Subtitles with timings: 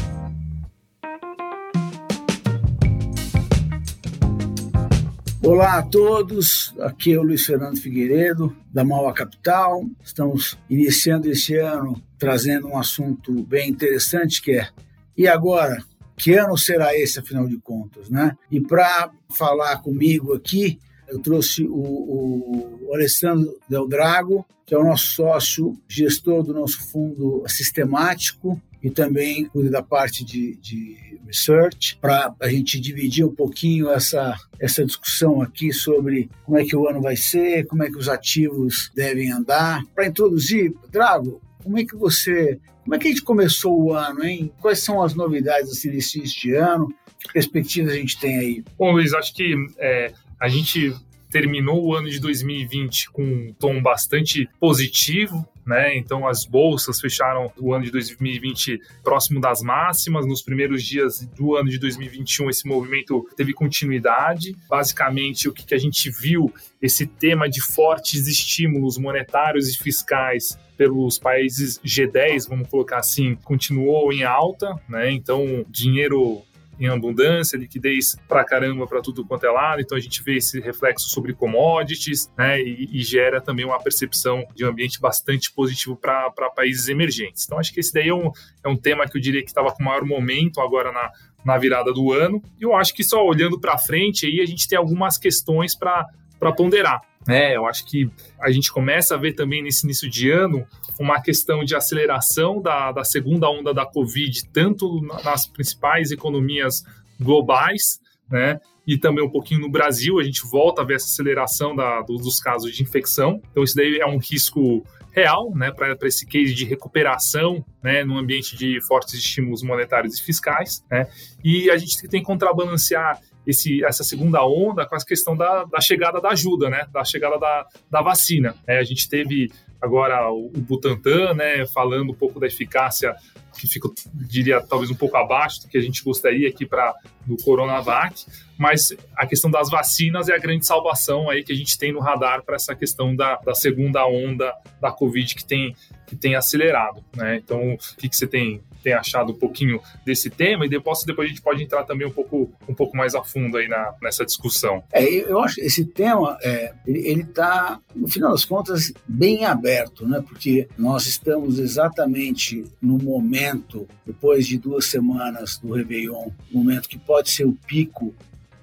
[5.52, 9.83] Olá a todos, aqui é o Luiz Fernando Figueiredo, da Mauá Capital.
[10.04, 14.69] Estamos iniciando esse ano trazendo um assunto bem interessante que é
[15.18, 15.83] e agora?
[16.15, 18.11] Que ano será esse, afinal de contas?
[18.11, 18.38] Né?
[18.51, 20.77] E para falar comigo aqui,
[21.07, 26.79] eu trouxe o, o Alessandro Del Drago, que é o nosso sócio, gestor do nosso
[26.91, 33.33] fundo sistemático, e também cuida da parte de, de research, para a gente dividir um
[33.33, 37.89] pouquinho essa, essa discussão aqui sobre como é que o ano vai ser, como é
[37.89, 39.83] que os ativos devem andar.
[39.94, 44.23] Para introduzir, Drago, como é que você, como é que a gente começou o ano,
[44.23, 44.52] hein?
[44.59, 46.88] Quais são as novidades assim, desse de ano?
[47.19, 48.63] Que perspectivas a gente tem aí?
[48.77, 50.95] Bom, Luiz, acho que é, a gente
[51.30, 55.95] terminou o ano de 2020 com um tom bastante positivo, né?
[55.95, 60.25] Então as bolsas fecharam o ano de 2020 próximo das máximas.
[60.25, 64.56] Nos primeiros dias do ano de 2021 esse movimento teve continuidade.
[64.67, 71.20] Basicamente o que, a gente viu esse tema de fortes estímulos monetários e fiscais pelos
[71.20, 75.12] países G10, vamos colocar assim, continuou em alta, né?
[75.12, 76.42] Então, dinheiro
[76.80, 80.59] em abundância, liquidez pra caramba para tudo quanto é lado, então a gente vê esse
[80.59, 85.95] reflexo sobre commodities, né, e, e gera também uma percepção de um ambiente bastante positivo
[85.95, 87.45] para países emergentes.
[87.45, 88.31] Então acho que esse daí é um,
[88.63, 91.11] é um tema que eu diria que estava com maior momento agora na,
[91.44, 94.67] na virada do ano, e eu acho que só olhando para frente aí a gente
[94.67, 96.07] tem algumas questões para
[96.55, 97.01] ponderar.
[97.27, 97.55] Né?
[97.55, 98.09] Eu acho que
[98.39, 100.65] a gente começa a ver também nesse início de ano
[100.99, 106.83] uma questão de aceleração da, da segunda onda da Covid, tanto nas principais economias
[107.19, 107.99] globais,
[108.29, 108.59] né?
[108.85, 112.39] E também um pouquinho no Brasil, a gente volta a ver essa aceleração da, dos
[112.39, 113.41] casos de infecção.
[113.51, 114.83] Então, isso daí é um risco
[115.19, 120.24] real, né, para esse case de recuperação, né, no ambiente de fortes estímulos monetários e
[120.24, 121.07] fiscais, né?
[121.44, 125.81] E a gente tem que contrabalancear esse, essa segunda onda com a questão da, da
[125.81, 126.85] chegada da ajuda, né?
[126.91, 128.56] Da chegada da, da vacina.
[128.68, 131.66] É, a gente teve agora o, Butantan, né?
[131.67, 133.16] Falando um pouco da eficácia
[133.57, 136.95] que fica, diria, talvez um pouco abaixo do que a gente gostaria aqui para
[137.25, 138.25] do Coronavac,
[138.57, 142.00] mas a questão das vacinas é a grande salvação aí que a gente tem no
[142.00, 145.75] radar para essa questão da, da segunda onda da Covid que tem,
[146.07, 147.38] que tem acelerado, né?
[147.38, 151.28] Então, o que, que você tem tem achado um pouquinho desse tema e depois, depois
[151.28, 154.25] a gente pode entrar também um pouco, um pouco mais a fundo aí na, nessa
[154.25, 154.84] discussão.
[154.91, 160.07] É, eu acho que esse tema, é, ele está, no final das contas, bem aberto,
[160.07, 160.23] né?
[160.28, 167.29] porque nós estamos exatamente no momento, depois de duas semanas do Réveillon, momento que pode
[167.29, 168.13] ser o pico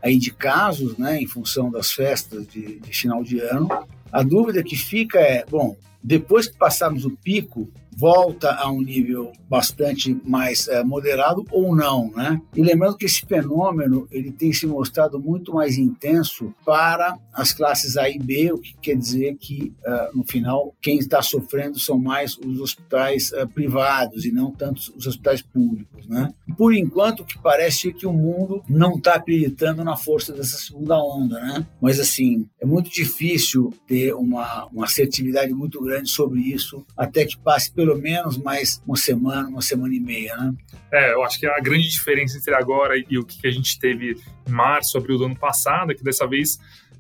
[0.03, 3.69] aí de casos, né, em função das festas de, de final de ano.
[4.13, 9.33] A dúvida que fica é, bom, depois que passarmos o pico, volta a um nível
[9.49, 12.41] bastante mais é, moderado ou não, né?
[12.55, 17.97] E lembrando que esse fenômeno ele tem se mostrado muito mais intenso para as classes
[17.97, 21.99] A e B, o que quer dizer que uh, no final quem está sofrendo são
[21.99, 26.33] mais os hospitais uh, privados e não tanto os hospitais públicos, né?
[26.57, 30.59] Por enquanto, o que parece é que o mundo não está acreditando na força dessa
[30.59, 31.67] segunda onda, né?
[31.81, 37.39] Mas assim é muito difícil ter uma, uma assertividade muito grande sobre isso até que
[37.39, 40.55] passe pelo pelo menos mais uma semana, uma semana e meia, né?
[40.93, 44.17] É, eu acho que a grande diferença entre agora e o que a gente teve
[44.47, 46.59] em março, abril do ano passado, é que dessa vez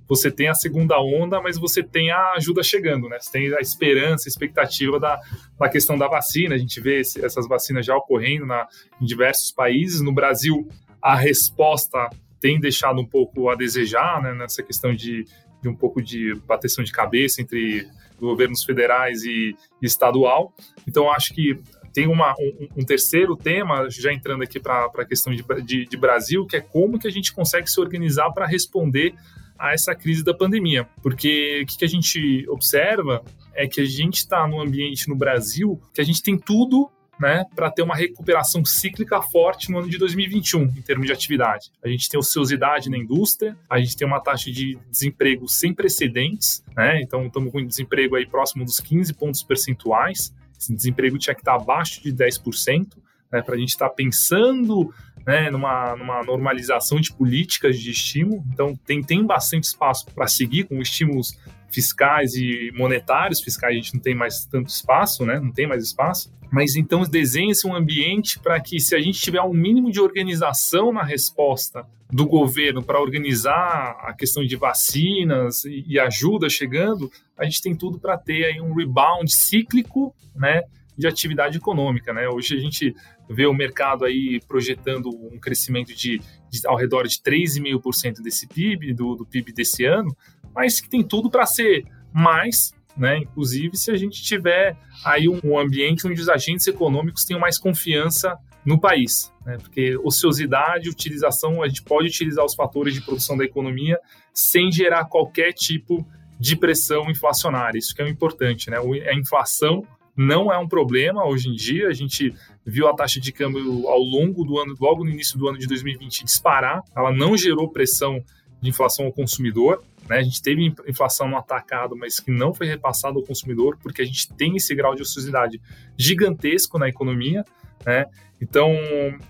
[0.08, 3.18] você tem a segunda onda, mas você tem a ajuda chegando, né?
[3.18, 5.20] Você tem a esperança, a expectativa da,
[5.58, 6.54] da questão da vacina.
[6.54, 8.68] A gente vê esse, essas vacinas já ocorrendo na,
[9.00, 10.00] em diversos países.
[10.00, 10.68] No Brasil,
[11.02, 12.08] a resposta
[12.40, 14.32] tem deixado um pouco a desejar, né?
[14.34, 15.24] Nessa questão de,
[15.66, 20.54] de um pouco de bateção de cabeça entre governos federais e, estadual.
[20.86, 21.60] Então, acho que
[21.92, 25.96] tem uma, um, um, terceiro tema, já entrando aqui para a questão de, de, de,
[25.96, 29.14] Brasil, que é como que a gente consegue se organizar para responder
[29.58, 30.86] a essa crise da pandemia.
[31.02, 33.24] Porque o que, que a gente observa
[33.54, 37.44] é que a gente está num ambiente no Brasil que a gente tem tudo né,
[37.54, 41.70] para ter uma recuperação cíclica forte no ano de 2021, em termos de atividade.
[41.82, 46.62] A gente tem ociosidade na indústria, a gente tem uma taxa de desemprego sem precedentes,
[46.76, 50.34] né, então estamos com um desemprego aí próximo dos 15 pontos percentuais.
[50.58, 52.96] Esse desemprego tinha que estar abaixo de 10%,
[53.32, 54.92] né, para a gente estar tá pensando
[55.26, 58.44] né, numa, numa normalização de políticas de estímulo.
[58.52, 61.36] Então, tem, tem bastante espaço para seguir com estímulos
[61.68, 65.40] fiscais e monetários, fiscais a gente não tem mais tanto espaço, né?
[65.40, 66.32] Não tem mais espaço.
[66.50, 70.92] Mas então desenha-se um ambiente para que, se a gente tiver um mínimo de organização
[70.92, 77.60] na resposta do governo para organizar a questão de vacinas e ajuda chegando, a gente
[77.60, 80.62] tem tudo para ter aí um rebound cíclico, né?
[80.96, 82.28] De atividade econômica, né?
[82.28, 82.94] Hoje a gente
[83.28, 88.94] vê o mercado aí projetando um crescimento de, de ao redor de 3,5% desse PIB,
[88.94, 90.16] do, do PIB desse ano,
[90.54, 93.18] mas que tem tudo para ser mais, né?
[93.18, 98.36] Inclusive se a gente tiver aí um, ambiente onde os agentes econômicos tenham mais confiança
[98.64, 99.58] no país, né?
[99.58, 103.98] Porque ociosidade, utilização, a gente pode utilizar os fatores de produção da economia
[104.32, 106.06] sem gerar qualquer tipo
[106.38, 107.78] de pressão inflacionária.
[107.78, 108.78] Isso que é importante, né?
[108.78, 111.88] A inflação não é um problema hoje em dia.
[111.88, 112.34] A gente
[112.64, 115.66] viu a taxa de câmbio ao longo do ano, logo no início do ano de
[115.66, 116.82] 2020, disparar.
[116.96, 118.24] Ela não gerou pressão
[118.60, 119.82] de inflação ao consumidor.
[120.08, 120.18] Né?
[120.18, 124.04] A gente teve inflação no atacado, mas que não foi repassado ao consumidor, porque a
[124.04, 125.60] gente tem esse grau de ociosidade
[125.96, 127.44] gigantesco na economia.
[127.84, 128.06] Né?
[128.40, 128.72] Então,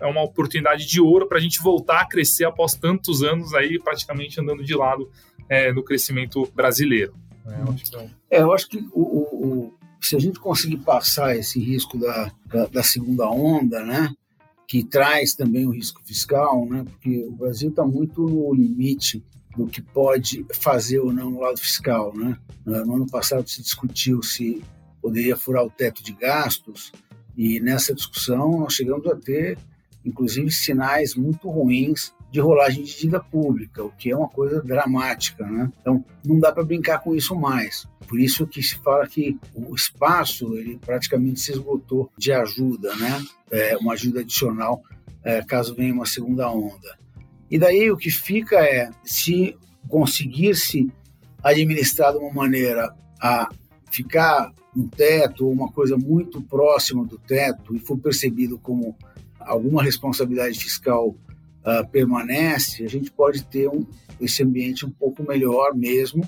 [0.01, 3.79] é uma oportunidade de ouro para a gente voltar a crescer após tantos anos aí,
[3.79, 5.11] praticamente andando de lado
[5.49, 7.15] é, no crescimento brasileiro.
[7.45, 7.63] Né?
[7.65, 7.97] Eu acho que,
[8.31, 9.75] é, eu acho que o, o,
[10.09, 14.15] se a gente conseguir passar esse risco da, da, da segunda onda, né?
[14.69, 16.85] que traz também o risco fiscal, né?
[16.85, 19.25] porque o Brasil está muito no limite
[19.57, 22.15] do que pode fazer ou não no lado fiscal.
[22.15, 22.37] Né?
[22.65, 24.63] No ano passado se discutiu se
[25.01, 26.93] poderia furar o teto de gastos,
[27.37, 29.59] e nessa discussão nós chegamos a ter,
[30.05, 35.47] inclusive, sinais muito ruins de rolagem de dívida pública, o que é uma coisa dramática.
[35.47, 35.71] Né?
[35.81, 37.87] Então, não dá para brincar com isso mais.
[38.09, 43.25] Por isso que se fala que o espaço ele praticamente se esgotou de ajuda, né?
[43.51, 44.83] É, uma ajuda adicional
[45.25, 46.97] é, caso venha uma segunda onda.
[47.51, 49.57] E daí o que fica é se
[49.89, 50.89] conseguir se
[51.43, 53.49] administrar de uma maneira a
[53.91, 58.97] ficar no teto ou uma coisa muito próxima do teto e for percebido como
[59.41, 61.17] alguma responsabilidade fiscal
[61.67, 63.85] uh, permanece, a gente pode ter um,
[64.21, 66.23] esse ambiente um pouco melhor mesmo.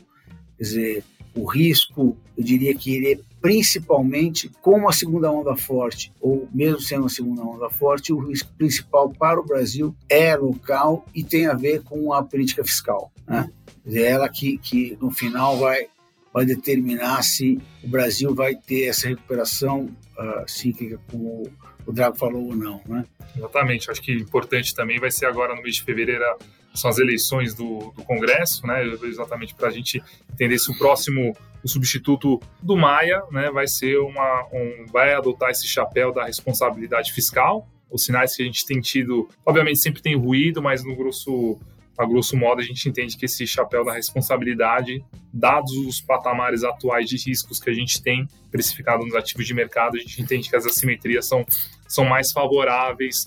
[0.56, 1.04] Quer dizer,
[1.34, 6.80] o risco, eu diria que ele é principalmente com a segunda onda forte, ou mesmo
[6.80, 11.46] sendo a segunda onda forte, o risco principal para o Brasil é local e tem
[11.46, 13.12] a ver com a política fiscal.
[13.26, 13.48] Né?
[13.86, 15.86] Ela que, que no final vai,
[16.32, 19.84] vai determinar se o Brasil vai ter essa recuperação
[20.18, 21.50] uh, cíclica, como
[21.86, 22.80] o Drago falou ou não.
[22.86, 23.04] Né?
[23.36, 26.24] Exatamente, acho que importante também vai ser agora no mês de fevereiro
[26.74, 28.84] são as eleições do, do Congresso, né?
[29.02, 30.02] Exatamente para a gente
[30.32, 35.50] entender se o próximo o substituto do Maia, né, vai ser uma um, vai adotar
[35.50, 37.68] esse chapéu da responsabilidade fiscal.
[37.90, 41.58] Os sinais que a gente tem tido, obviamente sempre tem ruído, mas no grosso
[41.98, 47.08] a grosso modo, a gente entende que esse chapéu da responsabilidade, dados os patamares atuais
[47.08, 50.54] de riscos que a gente tem precificado nos ativos de mercado, a gente entende que
[50.54, 51.44] as assimetrias são,
[51.88, 53.24] são mais favoráveis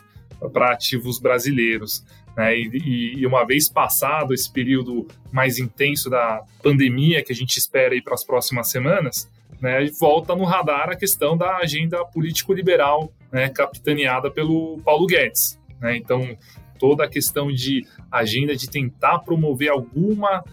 [0.54, 2.06] para ativos brasileiros.
[2.38, 2.58] Né?
[2.58, 8.02] E, e, uma vez passado esse período mais intenso da pandemia que a gente espera
[8.02, 9.30] para as próximas semanas,
[9.60, 15.60] né, volta no radar a questão da agenda político-liberal né, capitaneada pelo Paulo Guedes.
[15.82, 15.98] Né?
[15.98, 16.38] Então,
[16.82, 20.44] toda a questão de agenda de tentar promover alguma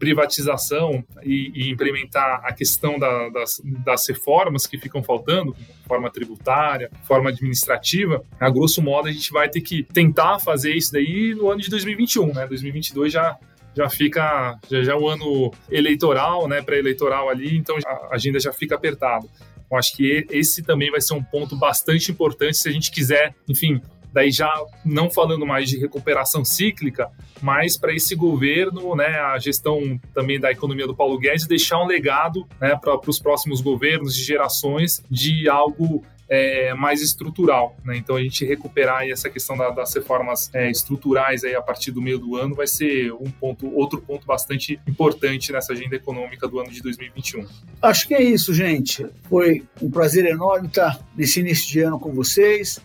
[0.00, 6.90] privatização e, e implementar a questão da, das, das, reformas que ficam faltando, forma tributária,
[7.04, 11.48] forma administrativa, a grosso modo a gente vai ter que tentar fazer isso daí no
[11.48, 12.46] ano de 2021, né?
[12.48, 13.38] 2022 já
[13.74, 18.50] já fica já, já é o ano eleitoral, né, pré-eleitoral ali, então a agenda já
[18.50, 19.26] fica apertada.
[19.70, 23.34] Eu acho que esse também vai ser um ponto bastante importante se a gente quiser,
[23.48, 23.80] enfim,
[24.16, 24.50] daí já
[24.82, 27.10] não falando mais de recuperação cíclica,
[27.42, 31.86] mas para esse governo, né, a gestão também da economia do Paulo Guedes, deixar um
[31.86, 37.76] legado né, para os próximos governos de gerações de algo é, mais estrutural.
[37.84, 37.98] Né?
[37.98, 42.00] Então, a gente recuperar essa questão da, das reformas é, estruturais aí a partir do
[42.00, 46.58] meio do ano vai ser um ponto, outro ponto bastante importante nessa agenda econômica do
[46.58, 47.46] ano de 2021.
[47.82, 49.06] Acho que é isso, gente.
[49.28, 52.80] Foi um prazer enorme estar nesse início de ano com vocês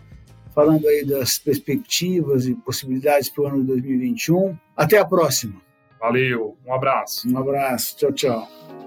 [0.54, 4.58] falando aí das perspectivas e possibilidades para o ano de 2021.
[4.76, 5.62] Até a próxima.
[6.00, 7.30] Valeu, um abraço.
[7.30, 8.81] Um abraço, tchau, tchau.